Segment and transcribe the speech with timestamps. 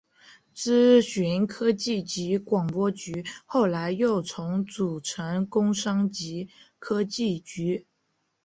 [0.55, 7.85] 资讯科技及广播局后来又重组成工商及科技局。